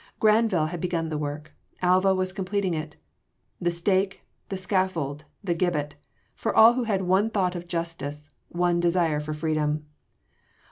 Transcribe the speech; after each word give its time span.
Granvelle 0.19 0.69
had 0.69 0.81
begun 0.81 1.09
the 1.09 1.17
work, 1.19 1.53
Alva 1.83 2.15
was 2.15 2.33
completing 2.33 2.73
it! 2.73 2.95
The 3.61 3.69
stake, 3.69 4.23
the 4.49 4.57
scaffold, 4.57 5.25
the 5.43 5.53
gibbet 5.53 5.93
for 6.33 6.55
all 6.55 6.73
who 6.73 6.85
had 6.85 7.03
one 7.03 7.29
thought 7.29 7.53
of 7.55 7.67
justice, 7.67 8.27
one 8.49 8.79
desire 8.79 9.19
for 9.19 9.35
freedom. 9.35 9.85